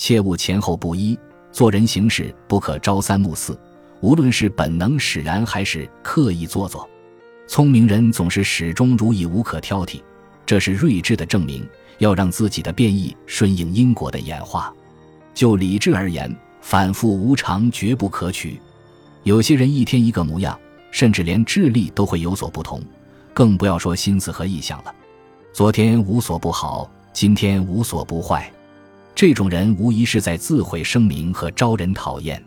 [0.00, 1.16] 切勿前后不一，
[1.52, 3.60] 做人行事不可朝三暮四，
[4.00, 6.88] 无论是本能使然还是刻意做作。
[7.46, 10.00] 聪明人总是始终如一，无可挑剔，
[10.46, 11.68] 这是睿智的证明。
[11.98, 14.72] 要让自己的变异顺应因果的演化。
[15.34, 18.58] 就理智而言，反复无常绝不可取。
[19.22, 20.58] 有些人一天一个模样，
[20.90, 22.82] 甚至连智力都会有所不同，
[23.34, 24.94] 更不要说心思和意向了。
[25.52, 28.50] 昨天无所不好，今天无所不坏，
[29.20, 32.42] 这种人无疑是在自毁声名和招人讨厌。